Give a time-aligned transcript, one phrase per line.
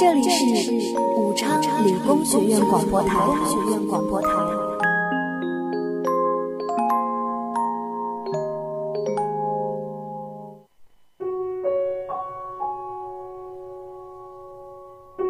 [0.00, 3.18] 这里是武昌理工学院广播台。
[3.44, 4.28] 学院广播台。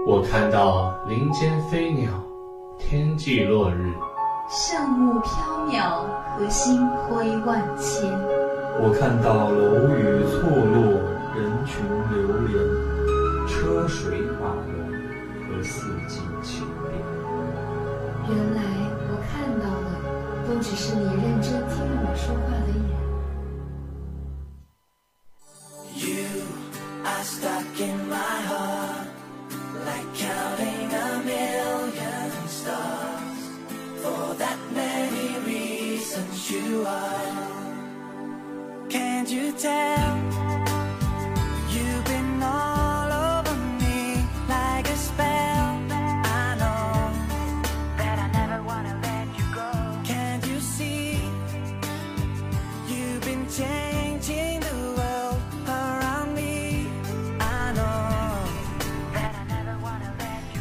[0.07, 2.13] 我看到林间飞鸟，
[2.79, 3.93] 天际落日，
[4.49, 6.05] 圣雾飘渺，
[6.39, 8.09] 和星辉万千。
[8.81, 10.81] 我看到楼宇错落，
[11.35, 11.83] 人群
[12.13, 12.55] 流连，
[13.51, 14.65] 车水马龙
[15.43, 16.89] 和四季秋变。
[18.29, 18.63] 原来
[19.11, 19.91] 我看到的，
[20.47, 22.81] 都只是你认真听我说话的眼。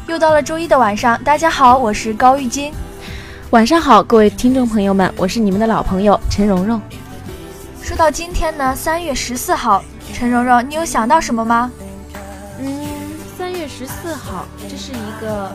[0.10, 2.74] 又到了周一的晚上，大家好，我是高玉金。
[3.52, 6.82] 晚上好，各位听众朋友们，我是你们的老朋友陈蓉蓉。
[7.84, 11.72] 说到今天呢，三月十四号，陈蓉蓉，你有想到什么吗？
[12.58, 12.88] 嗯，
[13.38, 15.52] 三月十四号，这是一个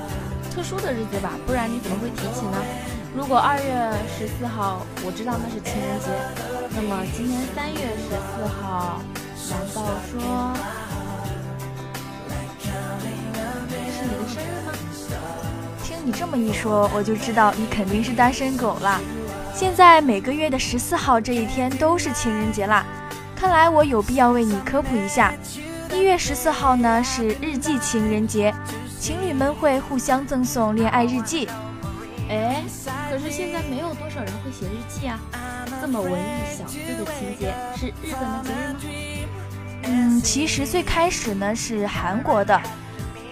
[0.55, 1.33] 特殊的日子吧？
[1.49, 2.57] 不然你怎么会提起呢？
[3.13, 6.07] 如果二月十四号，我知道那是情人节，
[6.77, 9.01] 那么今天三月十四号，
[9.51, 9.83] 难道
[10.13, 10.53] 说？
[16.05, 19.01] 你这么一说，我就知道你肯定是单身狗啦。
[19.55, 22.85] 现在每个月的十四号这一天都是情人节啦，
[23.35, 25.33] 看来我有必要为你科普一下。
[25.95, 28.55] 一月十四号呢是日记情人节，
[29.01, 31.49] 情侣们会互相赠送恋爱日记。
[32.29, 32.63] 哎，
[33.09, 35.19] 可是现在没有多少人会写日记啊。
[35.81, 36.25] 这么文艺
[36.59, 39.29] 小资的情节是日本的节日吗？
[39.85, 42.61] 嗯，其实最开始呢是韩国的。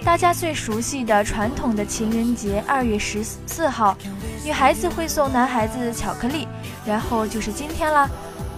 [0.04, 3.96] 大家最熟悉的传统的情人节，二月十四号，
[4.44, 6.46] 女孩子会送男孩子巧克力，
[6.84, 8.10] 然后就是今天啦。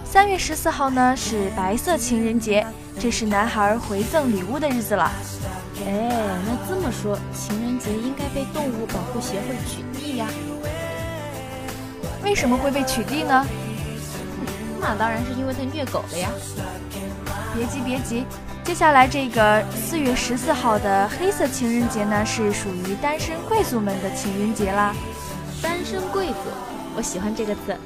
[0.03, 2.65] 三月十四号呢是白色情人节，
[2.99, 5.11] 这是男孩回赠礼物的日子了。
[5.85, 6.09] 哎，
[6.45, 10.25] 那这么说，情人节应该被动物保护协会取缔呀？
[12.23, 13.45] 为什么会被取缔呢？
[14.81, 16.29] 那当然是因为他虐狗了呀。
[17.53, 18.25] 别急，别急。
[18.65, 24.91] 接下来这个四月十四号的黑色情人节呢，是属于单身贵族们的情人节啦。
[25.61, 26.49] 单身贵族，
[26.95, 27.77] 我喜欢这个词。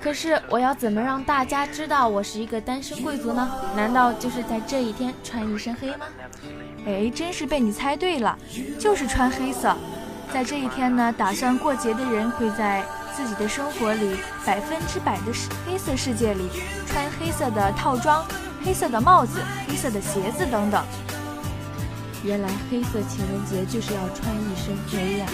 [0.00, 3.50] 可是我要怎么让大家知道我是一个单身贵族呢？
[3.74, 6.06] 难道就是在这一天穿一身黑吗？
[6.86, 8.38] 哎，真是被你猜对了，
[8.78, 9.76] 就是穿黑色。
[10.32, 14.16] 在这一天呢，打算过节的人会在自己的生活里
[14.46, 15.32] 百分之百的
[15.66, 16.48] 黑色世界里
[16.86, 18.24] 穿黑色的套装。
[18.68, 20.84] 黑色的帽子、黑色的鞋子等等。
[22.22, 25.26] 原来黑色情人节就是要穿一身黑呀！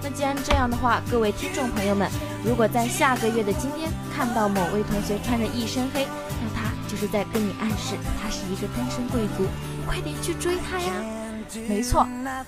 [0.00, 2.08] 那既然这样的话，各位听众朋友们，
[2.44, 6.06] 如果在下个月的今天看到某位同学穿着一身黑，
[6.40, 9.44] 那他就是在跟你暗示他是一个单身贵族，
[9.84, 10.92] 快点去追他呀！
[11.68, 12.06] 没错，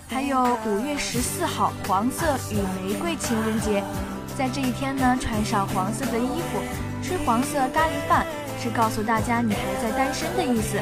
[0.08, 3.82] 还有五月十四号黄色与玫瑰情人节，
[4.38, 6.62] 在这一天呢，穿上黄色的衣服，
[7.02, 8.24] 吃黄色咖喱饭。
[8.62, 10.76] 是告诉大家你还在单身的意思。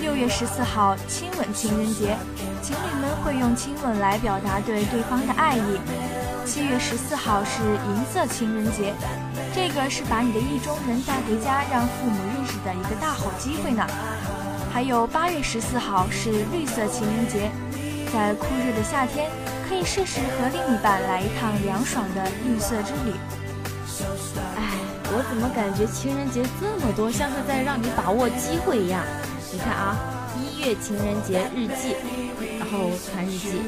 [0.00, 2.16] 六月十四号亲吻情人节，
[2.60, 5.80] 情侣们会用亲吻来表达对对方的爱意。
[6.44, 8.92] 七月十四号是银色情人节，
[9.54, 13.86] 这个是把你的意中人带回家让父母认识的一个大好机会呢。
[14.72, 17.48] 还有八月十四号是绿色情人节，
[18.12, 19.30] 在酷热的夏天，
[19.68, 23.14] 可以试试和另一半来一趟凉爽的绿色之旅。
[25.14, 29.04] 我怎么感觉情人节这么多，像是在让你把握机会一样？
[29.52, 29.94] 你看啊，
[30.40, 31.94] 一月情人节日记，
[32.58, 33.58] 然后传日记；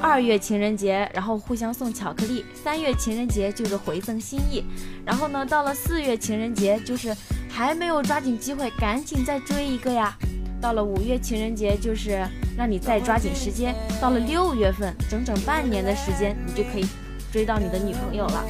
[0.00, 4.62] 二月情人节，然后互相送巧克力；三月情人节就是回赠心意；
[5.04, 7.12] 然后呢，到了四月情人节，就是
[7.50, 10.14] 还没有抓紧机会，赶紧再追一个呀；
[10.60, 12.24] 到了五月情人节，就是
[12.56, 16.86] 让你再抓紧时间；到了六月份，整整半年的时间，你就可以
[17.32, 18.44] 追到你的女朋友了。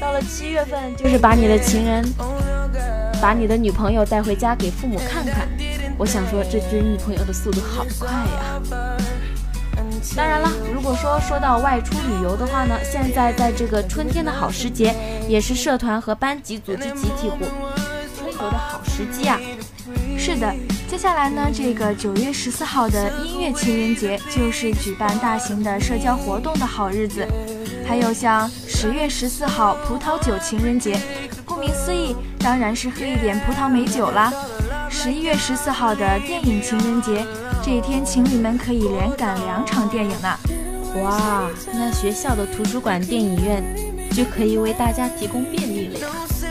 [0.00, 2.04] 到了七月份，就是把你的情人、
[3.20, 5.48] 把你的女朋友带回家给父母看看。
[5.96, 8.60] 我想说，这追女朋友的速度好快呀！
[10.16, 14.94] 当然了，如果说说到外出旅游的话呢，现在在这个春天的好时节，
[15.28, 17.38] 也是社团和班级组织集体活
[18.16, 19.40] 春游的好时机啊。
[20.16, 20.54] 是的，
[20.88, 27.26] 接下来呢，这个九月十四号的音乐情人节就是举办大型的社交活动的好日子。
[27.86, 30.96] 还有像十月十四号葡萄酒情人节，
[31.44, 34.32] 顾名思义，当然是喝一点葡萄美酒啦。
[34.88, 37.26] 十一月十四号的电影情人节，
[37.60, 40.28] 这一天情侣们可以连赶两场电影呢。
[41.02, 43.64] 哇，那学校的图书馆、电影院
[44.12, 46.06] 就可以为大家提供便利了呀。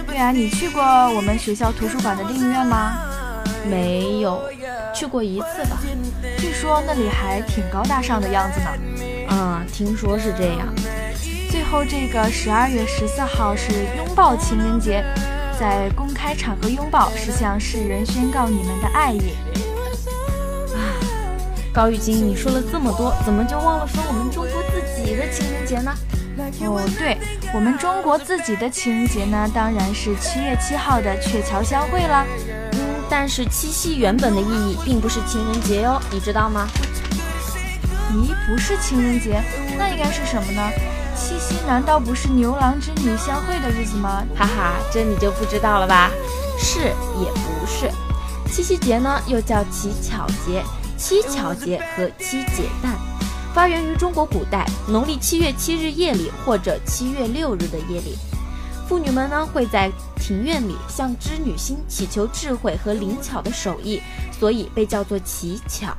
[0.06, 3.06] 对啊，你去过我们学校图书馆的电影院吗？
[3.66, 4.44] 没有，
[4.94, 5.78] 去过一次吧。
[6.38, 8.68] 据说那里还挺高大上的样子呢。
[9.30, 10.68] 嗯，听说是这样。
[11.68, 15.04] 最后这个十二月十四号是拥抱情人节，
[15.60, 19.36] 在公开场合拥抱是向世人宣告你们的爱意。
[20.74, 20.80] 啊，
[21.74, 25.94] 高玉晶，你说了这么多，怎么就忘了说我们中国自己的情人节呢？
[26.62, 27.18] 哦，对
[27.54, 32.26] 我们中国自己的情人节呢，当然是七月七号的鹊桥相会了。
[32.72, 32.80] 嗯，
[33.10, 36.66] 但是七夕原本的意义并不是情人节哟，你知道吗？
[38.14, 39.44] 咦，不是情人节，
[39.78, 40.62] 那应该是什么呢？
[41.18, 44.24] 七夕难道不是牛郎织女相会的日子吗？
[44.36, 46.12] 哈哈，这你就不知道了吧？
[46.60, 47.92] 是也不是。
[48.52, 50.64] 七夕节呢，又叫乞巧节、
[50.96, 52.96] 七巧节和七姐诞，
[53.54, 58.16] 发源于中国古代农历七月七日夜里或者七月六日的夜里，
[58.88, 64.02] 妇女们呢会在庭院里向织女星祈求智慧和灵巧的手艺，
[64.40, 65.96] 所以被叫做乞巧。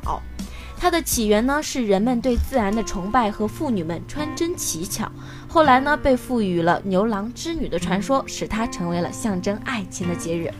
[0.80, 5.10] 它的起源呢是人们对自然的崇拜和妇女们穿针乞巧，
[5.48, 10.50] 后来呢被赋予了牛郎织女的传说，使它成为了象征爱情的节日。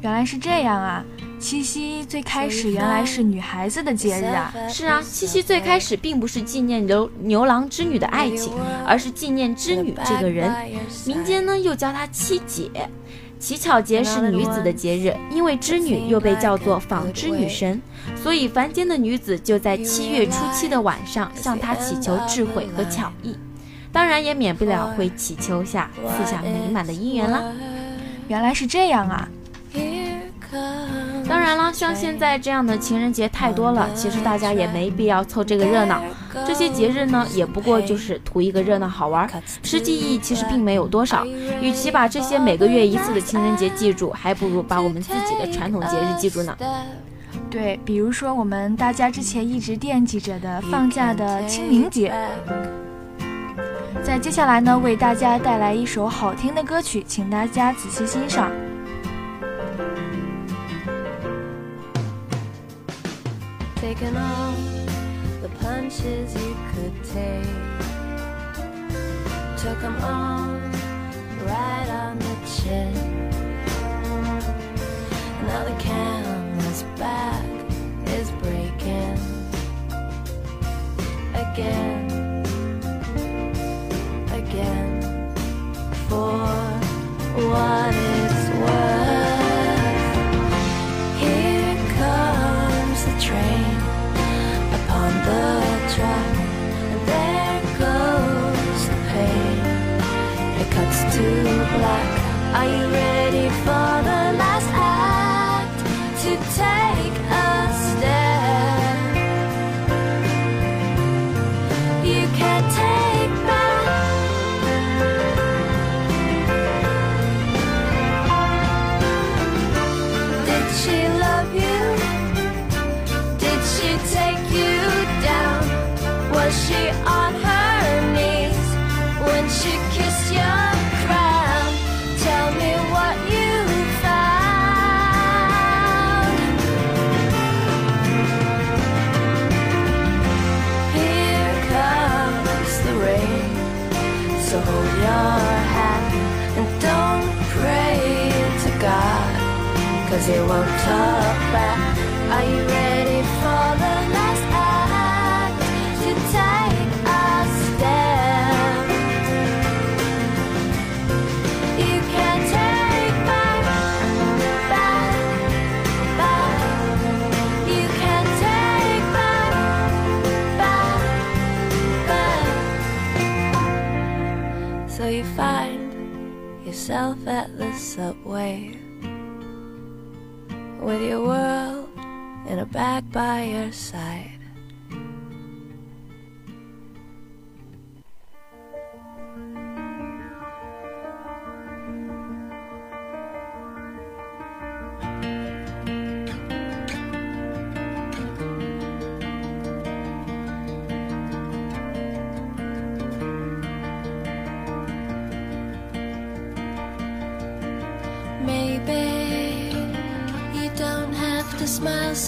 [0.00, 1.04] 原来是这样啊！
[1.40, 4.54] 七夕最开始原来是女孩子的节日啊！
[4.68, 8.52] 是啊，七夕最开始并不是纪念牛牛郎织女的爱情，
[8.86, 10.54] 而是纪念织女这个人。
[11.04, 12.70] 民间呢又叫她七姐。
[13.38, 17.80] 乞巧节是女子的节日，因为织女又被叫做纺织女神，
[18.20, 23.36] 所以凡间的女子就在七月初七的晚上向她祈求智慧和巧艺，
[23.92, 27.42] 当然也免不了会祈求下赐下美满的姻缘啦。
[28.26, 29.28] 原来是这样啊！
[31.28, 36.02] 当然了，像现在这样的情人节太多了，其实大家也没必要凑这个热闹。
[36.46, 39.28] 这些节日呢，也不过就是图一个热闹好玩，
[39.62, 41.24] 实际意义其实并没有多少。
[41.60, 46.56] 与其把这些每个月一次的情人节记住，还不如把我们自己的传统节日记住呢。
[47.50, 52.12] 对，比如说我们大家之前一直惦记着的放假的清明节。
[54.02, 58.50] 在接下来呢，为大家带来一首好听的歌曲，请大家仔细欣赏。
[65.68, 67.56] Punches you could take.
[69.62, 70.48] Took them all
[71.44, 72.94] right on the chin.
[75.46, 77.44] Now the canvas back
[78.16, 79.18] is breaking
[81.44, 82.00] again,
[84.40, 84.90] again.
[86.08, 86.38] For
[87.50, 88.07] what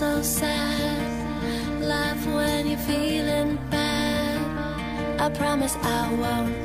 [0.00, 1.82] so sad.
[1.82, 5.20] Laugh when you're feeling bad.
[5.20, 6.56] I promise I won't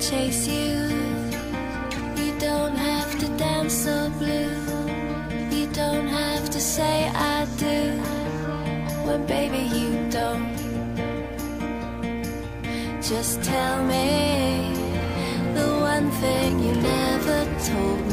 [0.00, 0.74] chase you.
[2.22, 4.54] You don't have to dance so blue.
[5.50, 7.80] You don't have to say I do.
[9.04, 10.54] When baby you don't.
[13.02, 14.70] Just tell me
[15.58, 17.38] the one thing you never
[17.68, 18.05] told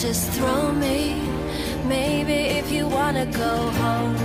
[0.00, 1.14] just throw me.
[1.84, 4.16] Maybe if you wanna go home,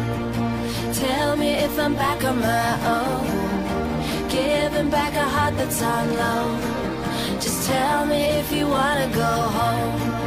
[0.93, 4.29] tell me if I'm back on my own.
[4.29, 6.61] Giving back a heart that's on loan.
[7.41, 10.24] Just tell me if you wanna go home.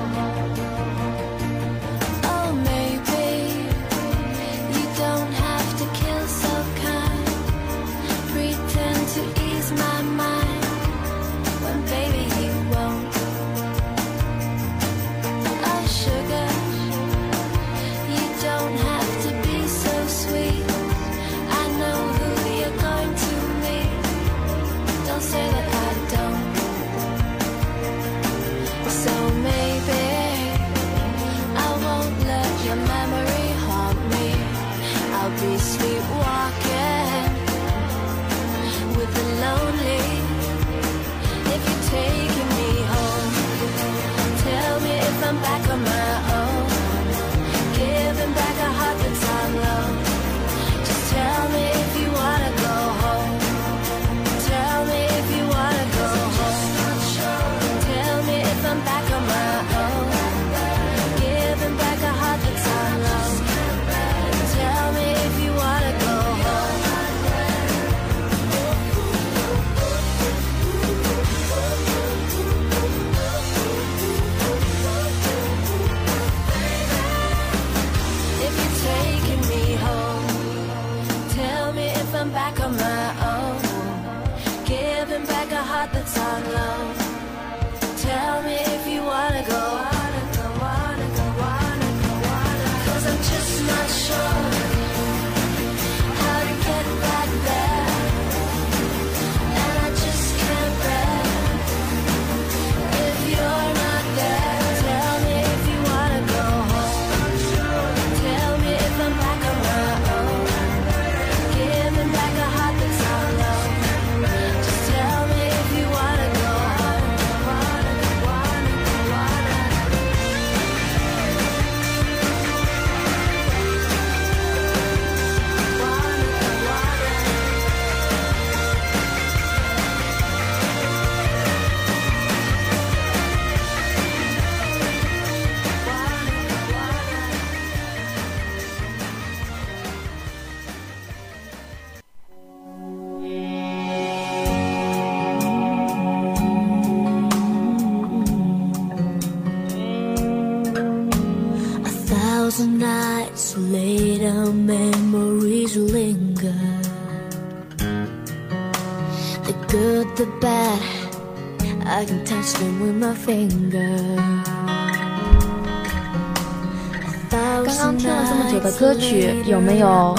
[167.89, 170.15] 刚听了这么久的歌曲，有没有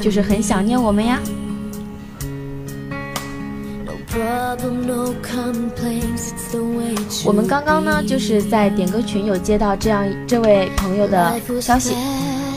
[0.00, 1.20] 就是很想念我们呀？
[7.24, 11.94] 我们刚刚呢，就是在点歌群有接到这样这位朋友的消息，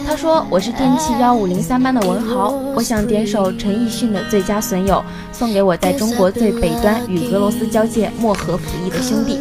[0.08, 4.96] 他说我是电器幺五零三班的文豪，我想点首陈奕迅的《最佳损友》，
[5.32, 9.38] 送给我在中国最北端与俄罗斯交界漠河服役的兄弟。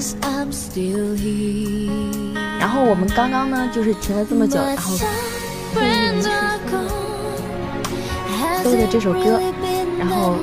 [2.69, 4.95] 然后我们刚刚呢，就是停了这么久，然后
[5.75, 6.87] Friends are gone.
[8.63, 9.41] 搜的这首歌，
[9.99, 10.35] 然后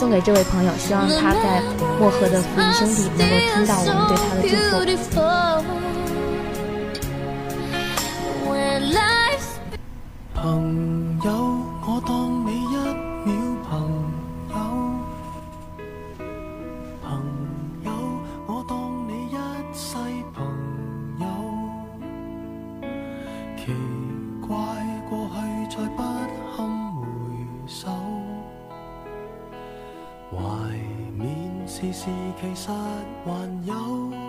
[0.00, 1.62] 送给这位朋友，希望他在
[2.00, 4.56] 漠河的服役兄弟能够听到我们对他的祝
[4.96, 5.14] 福。
[10.34, 10.42] 朋
[11.22, 11.30] 友，
[11.86, 12.37] 我當
[31.98, 32.04] 是
[32.40, 32.70] 其实
[33.24, 33.32] 还
[33.66, 34.27] 有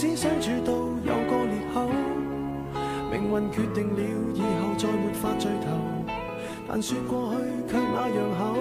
[0.00, 1.90] 使相处到有个裂口，
[3.10, 4.00] 命运决定了
[4.32, 6.14] 以后再没法聚头。
[6.68, 8.54] 但说过去却那样厚，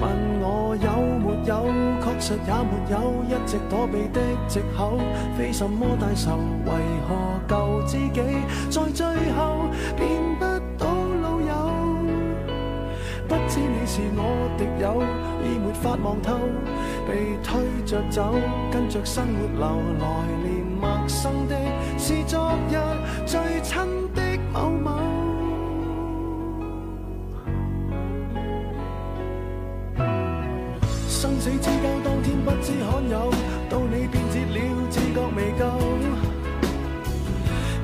[0.00, 0.10] 问
[0.40, 0.90] 我有
[1.22, 1.70] 没有，
[2.02, 4.98] 确实也没有，一直躲避的藉口，
[5.36, 6.36] 非什么大仇，
[6.66, 6.72] 为
[7.06, 8.20] 何旧知己
[8.68, 10.10] 在最后变
[10.40, 10.44] 不
[10.76, 10.90] 到
[11.22, 11.70] 老友？
[13.28, 15.04] 不知你是我敌友，
[15.44, 16.34] 已没法望透，
[17.08, 18.34] 被推着走，
[18.70, 20.04] 跟着生活流，来
[20.44, 21.56] 年陌生的
[21.96, 22.76] 是昨日
[23.24, 23.78] 最亲
[24.14, 24.22] 的
[24.52, 25.00] 某某。
[31.08, 33.30] 生死之交，當天不知罕有，
[33.70, 34.58] 到你變節了，
[34.90, 35.64] 自覺未夠。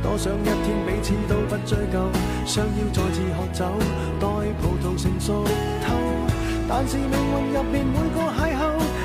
[0.03, 2.11] 多想一天彼此都不追究，
[2.45, 3.65] 相邀再次喝酒，
[4.21, 4.27] 待
[4.61, 5.43] 葡萄成熟
[5.83, 5.95] 透。
[6.69, 8.63] 但是命運入面每個邂逅，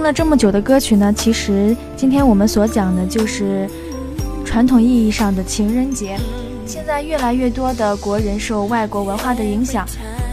[0.00, 3.68] 听了这么久的歌曲呢，其实今天我们所讲的就是
[4.46, 6.18] 传统意义上的情人节。
[6.64, 9.86] 现在越来越多的国人受外国文化的影响，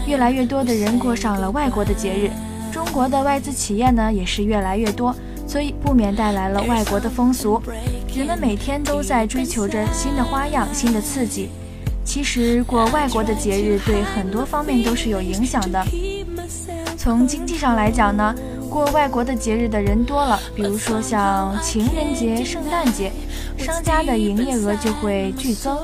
[0.06, 2.30] 越来越多的人过上了外国的节日。
[2.72, 5.14] 中国的外资企业呢也是越来越多，
[5.46, 7.60] 所以不免带来了外国的风俗。
[8.16, 11.50] 人们每天都在追求着新的花样、新的刺激。
[12.06, 15.84] 其实过外国的节日对很多方面都是有影响的。
[16.96, 18.34] 从经济上来讲呢。
[18.68, 23.10] 过外国的节日的人多了，比如说像情人节、圣诞节，
[23.56, 25.78] 商家的营业额就会剧增，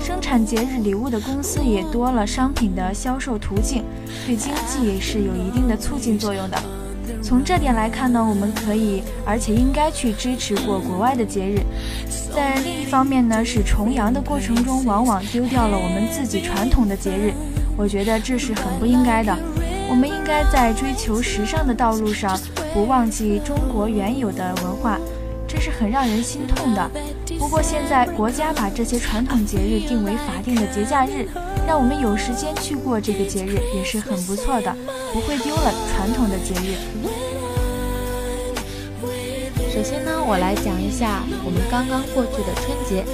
[0.00, 3.84] 生产节日礼物的公司也多了，商品的销售途径
[4.26, 6.56] 对经济是有一定的促进作用的。
[7.20, 11.60] 从这点来看呢，我们可以而且应该去支持过国外的节日。
[12.34, 17.32] 在另一方面呢，是重阳的过程中，往往丢掉了我们自己传统的节日，
[17.76, 19.36] 我觉得这是很不应该的。
[19.88, 22.38] 我们应该在追求时尚的道路上，
[22.74, 24.98] 不忘记中国原有的文化，
[25.46, 26.90] 这是很让人心痛的。
[27.38, 31.26] 不过现在国家把这些传统节日定为法定的节假日，
[31.66, 34.76] 让我们有时间去过这个节日，也是很不错的，
[35.12, 36.76] 不会丢了传统的节日。
[39.72, 43.04] 首先呢，我来讲一下我们刚刚过去的春节，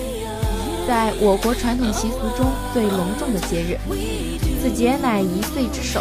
[0.87, 3.79] 在我国传统习俗中最隆重的节日。
[4.62, 6.01] 此节乃一岁之首，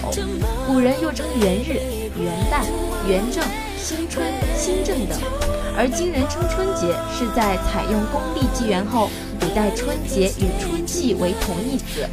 [0.68, 1.80] 古人又称元日、
[2.22, 2.64] 元旦、
[3.08, 3.44] 元正、
[3.78, 4.26] 新春、
[4.58, 5.20] 新正等，
[5.76, 12.08] 而今人称春节，是在采用公历纪元后，古代春节与春季为同义词。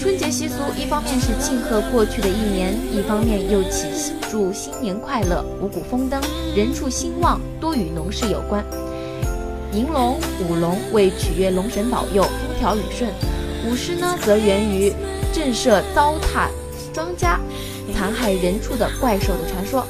[0.00, 6.20] 春节习俗一方面是庆贺过去的一年，一方面又祈祝新年快乐、五谷丰登、
[6.56, 8.64] 人畜兴旺，多与农事有关。
[9.74, 13.10] 迎龙、舞龙为取悦龙神保佑，风调雨顺；
[13.66, 14.92] 舞狮呢，则源于。
[15.34, 16.48] 震慑糟蹋
[16.92, 17.36] 庄稼、
[17.92, 19.84] 残害人畜的怪兽的传说，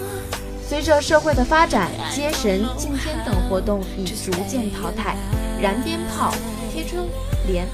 [0.67, 5.17] 随着社会的发展，接神、敬天等活动已逐渐淘汰。
[5.61, 6.33] 燃鞭炮、
[6.73, 7.07] 贴春
[7.47, 7.67] 联、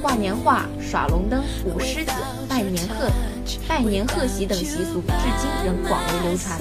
[0.00, 2.12] 挂年画、耍龙灯、舞狮子、
[2.48, 3.10] 拜年贺、
[3.68, 6.58] 拜年贺喜等习俗，至今仍广为流传。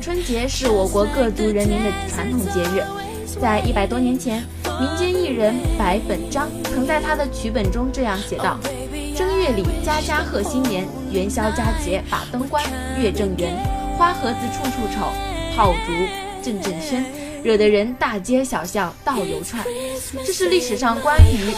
[0.00, 2.82] 春节是我国各族人民的传统节日，
[3.40, 4.42] 在一百多年前，
[4.80, 8.58] 民间艺人白本章曾在他的曲本中这样写道。
[9.16, 12.62] 正月里，家家贺新年；元宵佳节把灯关，
[12.98, 13.54] 月正圆，
[13.98, 15.12] 花盒子处处瞅，
[15.54, 15.92] 炮竹
[16.42, 17.04] 阵阵喧，
[17.42, 19.62] 惹得人大街小巷倒流窜。
[20.24, 21.52] 这是历史上关于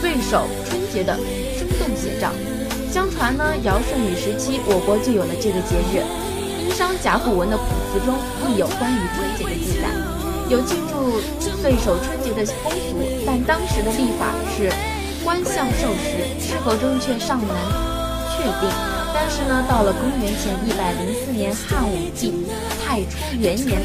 [0.00, 1.16] 岁首春节的
[1.58, 2.30] 生动写照。
[2.90, 6.02] 相传呢，尧舜禹时期，我国就有了这个节日。
[6.62, 8.14] 殷商甲骨文的卜辞中
[8.48, 9.90] 亦有关于春节的记载，
[10.48, 11.20] 有庆祝
[11.60, 14.70] 岁首春节的风俗，但当时的历法是
[15.24, 17.56] 观象授时，是否正确尚难
[18.36, 18.70] 确定。
[19.12, 22.46] 但是呢，到了公元前一百零四年汉武帝
[22.86, 23.82] 太初元年，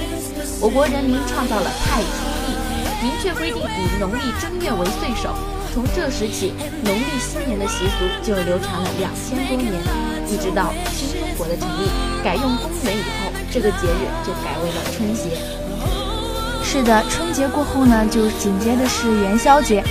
[0.62, 2.08] 我国人民创造了太初
[2.46, 2.54] 历，
[3.02, 5.34] 明确规定以农历正月为岁首。
[5.74, 6.54] 从这时起，
[6.86, 9.74] 农历新年的习俗就流传了两千多年，
[10.30, 11.90] 一直到新中国的成立，
[12.24, 15.30] 改用公元以后，这个节日就改为了春节。
[16.64, 19.84] 是的，春节过后呢，就紧接着是元宵节。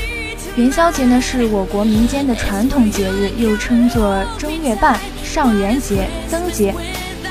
[0.57, 6.75] 元宵节呢，是我国民间的传统节日，又称作正月半、上元节、灯节。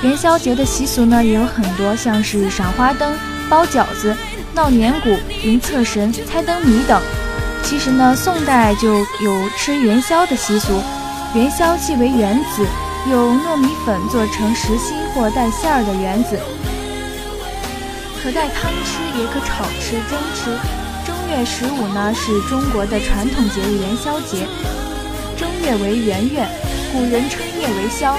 [0.02, 3.14] 元宵节的习俗呢，也有很多，像是赏花灯、
[3.50, 4.16] 包饺子、
[4.54, 5.10] 闹年鼓、
[5.44, 7.02] 迎财神、猜灯谜等。
[7.64, 10.82] 其实呢，宋代就有吃元宵的习俗。
[11.34, 12.66] 元宵即为圆子，
[13.08, 16.40] 用糯米粉做成实心或带馅儿的圆子，
[18.18, 20.58] 可带汤吃，也可炒吃、蒸吃。
[21.06, 24.48] 正月十五呢，是中国的传统节日元宵节。
[25.38, 26.48] 正月为元月，
[26.92, 28.18] 古人称夜为宵，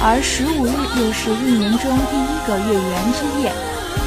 [0.00, 3.50] 而十五日又是一年中第一个月圆之夜，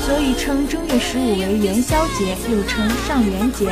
[0.08, 3.68] 所以称正月十五为元宵节，又称上元节。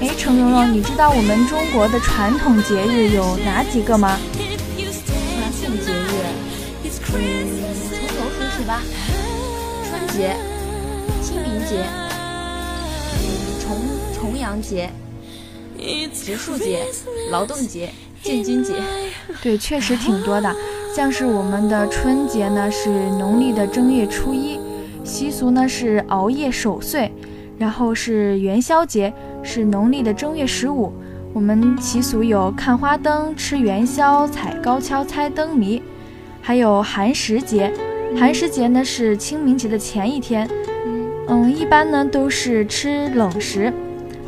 [0.00, 4.16] 哎，程蓉蓉，你知道我们中国的传统节日有哪几个吗？
[10.20, 10.36] 节、
[11.22, 11.82] 清明节、
[13.58, 13.74] 重
[14.14, 14.90] 重阳节、
[16.12, 16.84] 植树节、
[17.30, 17.88] 劳动节、
[18.22, 18.74] 建军节。
[19.42, 20.54] 对，确实挺多的。
[20.94, 24.60] 像是我们的春节呢，是农历的正月初一，
[25.04, 27.10] 习俗呢是熬夜守岁。
[27.58, 29.10] 然后是元宵节，
[29.42, 30.92] 是农历的正月十五。
[31.32, 35.82] 我们习俗有看花灯、吃元宵、踩高跷、猜灯谜，
[36.42, 37.72] 还有寒食节。
[38.18, 40.48] 寒食节呢是清明节的前一天，
[41.28, 43.72] 嗯，一般呢都是吃冷食。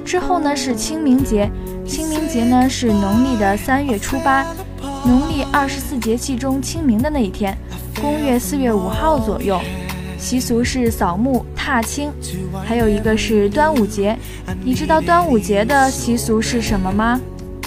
[0.05, 1.49] 之后呢是清明节，
[1.87, 4.45] 清明节呢是农历的三月初八，
[5.05, 7.57] 农历二十四节气中清明的那一天，
[8.01, 9.61] 公元四月五号左右。
[10.19, 12.11] 习俗是扫墓踏青，
[12.65, 14.17] 还有一个是端午节。
[14.65, 17.21] 你知道端午节的习俗是什么吗？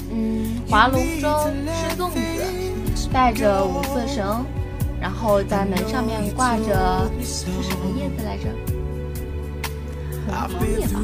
[0.10, 1.28] 嗯，划龙舟、
[1.66, 4.46] 吃粽子，带着五色绳，
[5.06, 8.46] 然后在门上面挂着是什么叶子来着？
[10.28, 11.00] 红枫叶吧，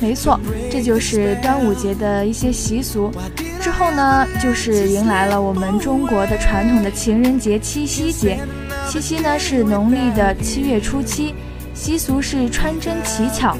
[0.00, 3.12] 没错，这就是端午节的一些习俗。
[3.60, 8.40] 之后呢，就是迎来了我们中国的传统的情人节——七夕节。
[8.88, 11.32] 七夕呢是农历的七月初七，
[11.74, 13.56] 习俗是穿针乞巧。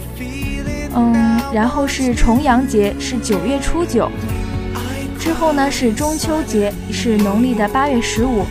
[0.97, 4.11] 嗯，然后是重阳节，是九月初九。
[5.17, 8.45] 之后呢是中秋节，是农历的八月十五。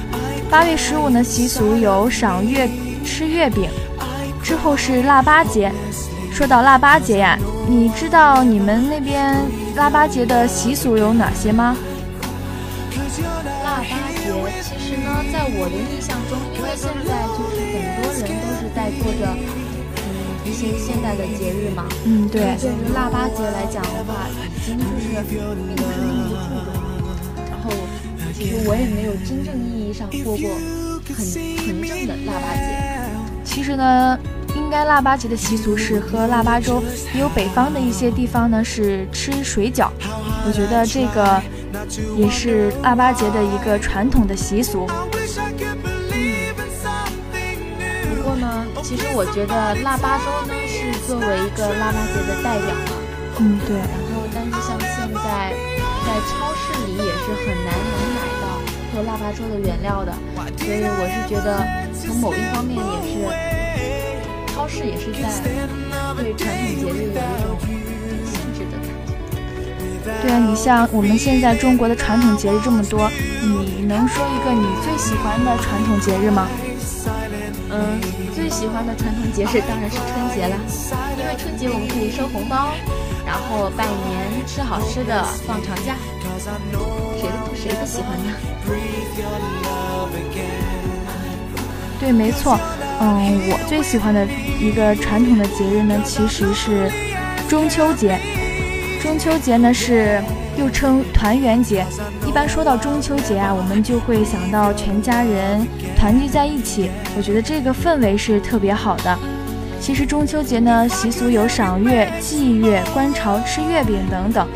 [0.50, 2.70] 八月十五呢习俗有赏月、
[3.06, 3.70] 吃月饼。
[4.42, 5.72] 之后是腊八节。
[6.32, 9.36] 说到腊八节呀，你知道你们那边
[9.76, 11.76] 腊八节的习俗有哪些吗？
[13.66, 14.32] 腊八节
[14.64, 19.28] 其实呢，在我的印象中，因为现在就是很多人都是在过着
[19.98, 20.00] 嗯
[20.46, 21.84] 一些现代的节日嘛。
[22.06, 22.56] 嗯，对。
[22.62, 25.44] 对于腊八节来讲的话，已经就是并
[25.76, 26.72] 不是那么注重。
[26.72, 26.87] 然后，
[28.38, 30.50] 其实我也没有真正意义上过过
[31.16, 32.62] 很纯正的腊八节。
[33.44, 34.20] 其实呢，
[34.56, 36.84] 应该腊八节的习俗是喝腊八粥，
[37.16, 39.90] 也有北方的一些地方呢是吃水饺。
[40.46, 41.42] 我觉得这个。
[42.18, 44.88] 也是腊八节的一个传统的习俗。
[44.90, 45.00] 嗯，
[48.16, 52.92] 不过呢，其实我觉得腊八粥呢是作为一个腊八节的代表嘛。
[53.40, 53.78] 嗯，对。
[53.78, 55.54] 然后，但是像现在
[56.04, 57.46] 在超市里也是很
[59.04, 60.14] 腊八粥的原料的，
[60.58, 65.30] 所以我是觉得从某一方面也是，超市也是在
[66.16, 67.58] 对传统节日有一种
[68.26, 69.10] 限制的感觉。
[70.22, 73.10] 对啊，你像我们现在中国的传统节日这么多，
[73.42, 76.48] 你能说一个你最喜欢的传统节日吗？
[77.70, 78.00] 嗯，
[78.34, 80.56] 最喜欢的传统节日当然是春节了，
[81.20, 82.74] 因为春节我们可以收红包，
[83.26, 85.96] 然后拜年、吃好吃的、放长假，
[87.60, 88.32] 谁不喜欢呢？
[92.00, 92.60] 对，没错，
[93.02, 94.28] 嗯，我最喜欢的
[94.60, 96.92] 一个传统的节日呢，其实是
[97.50, 98.20] 中秋节。
[99.02, 100.22] 中秋节呢是
[100.56, 101.84] 又称团圆节。
[102.28, 105.66] 一般说到中秋节啊，我们就会想到全家人
[105.98, 109.18] 团聚在一起，我觉得这个氛围是特别好的。
[109.82, 114.48] 其实中秋节呢，习俗有赏月、祭月、观潮、吃月饼等等。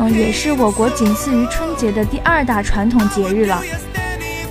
[0.00, 3.62] 嗯，也是我国仅次于春节的第二大传统节日了。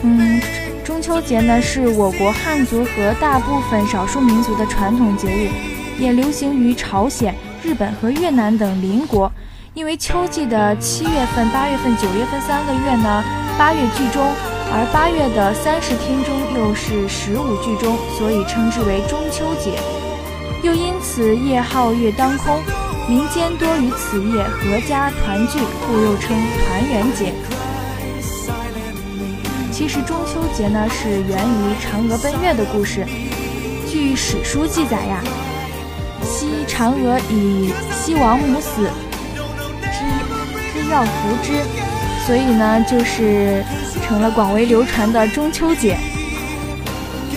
[0.04, 0.40] 嗯，
[0.86, 5.50] 中秋节呢是我国汉族和大部分少数民族的传统节日，
[5.98, 7.34] 也流行于朝鲜、
[7.64, 9.32] 日本和越南等邻国。
[9.74, 13.24] 因为秋季的七月份、八月份、九月份三个月呢，
[13.58, 14.32] 八月居中，
[14.72, 19.80] 而八月的三十天中又是十五居中，所以称之为中秋节。
[20.62, 22.60] 又因此夜皓月当空。
[23.10, 27.34] 民间多于此夜阖家团聚，故又称团圆节。
[29.72, 33.04] 其实中秋节呢是源于嫦娥奔月的故事。
[33.90, 35.24] 据史书记载呀，
[36.22, 38.88] 昔嫦娥以西王母死
[39.82, 40.06] 之
[40.72, 41.64] 之要服之，
[42.28, 43.66] 所以呢就是
[44.06, 45.98] 成了广为流传的中秋节。
[47.32, 47.36] 其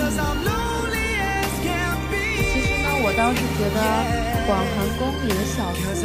[2.61, 4.22] 实呢，我倒是觉得。
[4.45, 4.67] 广寒
[4.99, 6.03] 宫里的小兔子，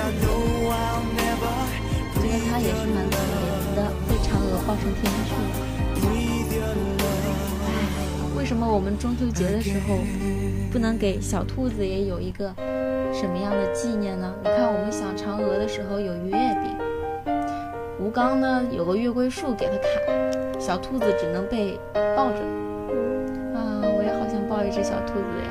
[2.21, 5.41] 觉得它也是蛮可怜的，被嫦娥抱上天去了。
[8.37, 9.97] 为什么我们中秋节的时候
[10.71, 12.53] 不能给小兔子也有一个
[13.11, 14.31] 什么样的纪念呢？
[14.43, 16.77] 你看，我们想嫦娥的时候有月饼，
[17.99, 21.79] 吴刚呢有个月桂树给他砍，小兔子只能被
[22.15, 22.37] 抱着。
[23.55, 25.49] 啊，我也好想抱一只小兔子呀。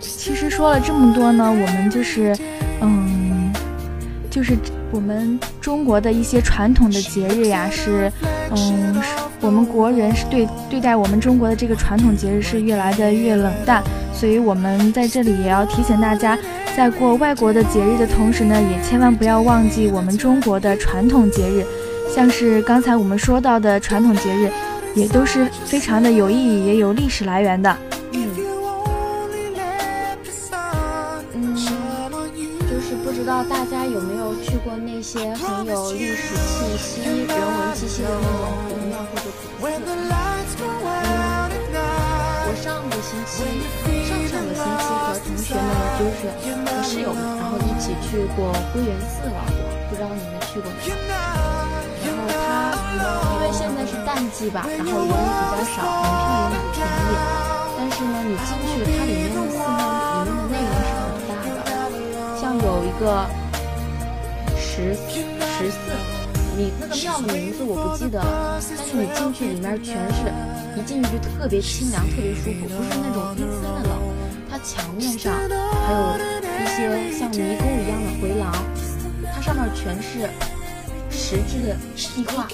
[0.00, 2.36] 其实说了这么多呢，我们就是，
[2.80, 3.52] 嗯，
[4.30, 4.56] 就是
[4.90, 8.10] 我们中国的一些传统的节日呀，是，
[8.50, 9.00] 嗯，
[9.40, 16.36] 我们国人是对对待我们中国的这个传统节日是越来的越冷淡，所以我们在这里也要提醒大家，
[16.76, 21.64] 在过外国的节日的同时呢，也千万不要忘记我们中国的传统节日。
[22.12, 24.50] 像是刚才我们说到的传统节日，
[24.96, 27.76] 也都是非常的有意义，也有历史来源的。
[28.12, 28.30] 嗯，
[31.34, 39.68] 嗯，就是不知道大家有没有去过那些很有历史气息、人文气息的那种寺庙或者古寺。
[39.84, 39.84] 嗯，
[42.48, 43.44] 我上个星期、
[44.08, 45.68] 上上个星期和同学们
[46.00, 46.24] 就是
[46.64, 49.60] 和室友们，然后一起去过归元寺玩过。
[49.90, 51.45] 不知道你们去过没？
[52.96, 55.78] 因为现在是淡季吧，然后人也比较少，
[56.50, 57.14] 门票也蛮便宜。
[57.76, 59.60] 但是呢，你进去它里面的寺庙
[60.24, 60.70] 里面的内容
[61.20, 61.94] 是很大的，
[62.40, 63.04] 像有一个
[64.56, 65.76] 十十寺，
[66.56, 70.32] 你那个庙的名字我不记得了，但是你进去里面全是
[70.78, 73.92] 一进去就特别清凉，特别舒服，不是那种阴森的冷。
[74.48, 76.16] 它墙面上还有
[76.56, 78.50] 一些像迷宫一样的回廊，
[79.34, 80.30] 它上面全是。
[81.28, 81.74] 石质的
[82.14, 82.44] 壁画，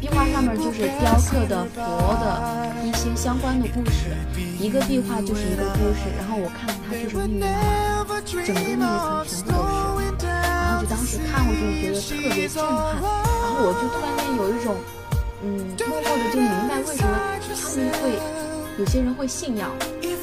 [0.00, 4.16] 壁画上面就是雕刻的佛的一些相关的故事，
[4.58, 6.08] 一个壁画就是一个故事。
[6.16, 7.46] 然后我看到它就是密密麻
[8.08, 14.72] 麻，整个那一层全部都是，然后就当时看过去觉得特别震撼，然后我就突然间有一种，
[15.42, 17.12] 嗯，默默的就明白为什么
[17.44, 18.16] 他们会
[18.78, 19.68] 有些人会信仰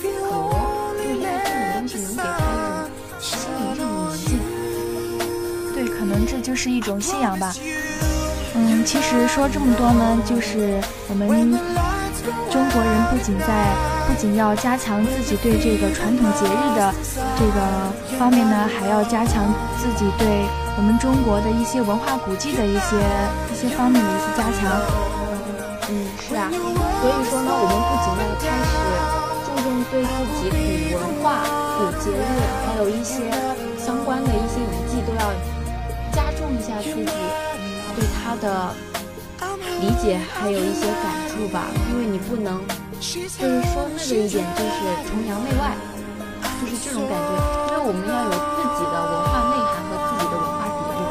[0.01, 2.25] 佛，就是因为这种东西能给他
[2.57, 4.41] 一种心灵上的宁静。
[5.75, 7.53] 对，可能这就是一种信仰吧。
[8.85, 11.27] 其实说这么多呢，就是我们
[12.51, 13.73] 中国人不仅在
[14.07, 16.93] 不仅要加强自己对这个传统节日的
[17.39, 20.27] 这个方面呢，还要加强自己对
[20.77, 22.99] 我们中国的一些文化古迹的一些
[23.51, 24.69] 一些方面的一些加强。
[25.89, 26.51] 嗯，是啊。
[26.51, 28.71] 所以说呢，我们不仅要开始
[29.47, 30.51] 注重对自己
[30.91, 31.47] 古文化、
[31.79, 32.21] 古节日，
[32.67, 33.31] 还有一些
[33.79, 35.31] 相关的一些遗迹都要。
[36.13, 37.09] 加重一下自己
[37.95, 38.73] 对他的
[39.79, 41.65] 理解，还有一些感触吧。
[41.91, 42.59] 因为你不能，
[42.99, 43.29] 就是
[43.69, 44.75] 说那个一点，就是
[45.07, 45.77] 崇洋媚外，
[46.59, 47.29] 就是这种感觉。
[47.69, 51.01] 因为我们要有自己的文化内涵和自己的文化底蕴。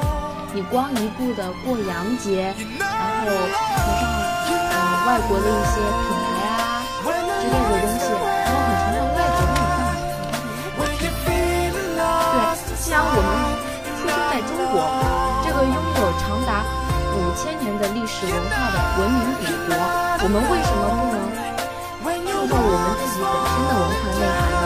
[0.55, 3.31] 你光一步的过洋节，然后
[4.47, 9.95] 崇尚嗯外国的一些品牌啊之类的东西，然后很崇尚外国的，你干嘛
[11.39, 11.55] 崇
[11.95, 13.71] 尚对，像我们。
[14.05, 14.77] 在中国，
[16.33, 16.65] 长达
[17.13, 19.77] 五千年的历史文化的文明古国，
[20.25, 21.21] 我们为什么不能
[22.25, 24.65] 注重我们自己本身的文化内涵呢？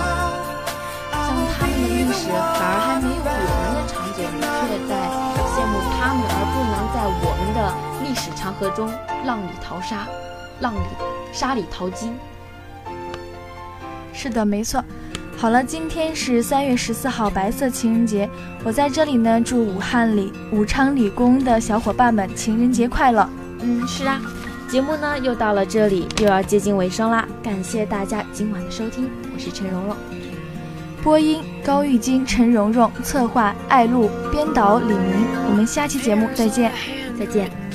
[1.26, 4.94] 像他们的历史反而还没有我们的长久，你却在
[5.50, 7.58] 羡慕他们，而不能在我们的
[8.04, 8.86] 历史长河中
[9.24, 10.06] 浪里淘沙。
[10.60, 10.86] 浪里
[11.32, 12.16] 沙里淘金。
[14.12, 14.80] 是的，没错。
[15.38, 18.28] 好了，今天是三月十四号，白色情人节。
[18.64, 23.28] 我在这里呢，祝武汉理武昌理工的小伙伴们情人节快乐。
[23.60, 24.18] 嗯，是啊，
[24.66, 27.28] 节目呢又到了这里，又要接近尾声啦。
[27.42, 29.96] 感谢大家今晚的收听，我是陈蓉蓉，
[31.02, 35.26] 播音高玉金、陈蓉蓉，策划艾露，编导李明。
[35.50, 36.72] 我们下期节目再见，
[37.18, 37.65] 再见。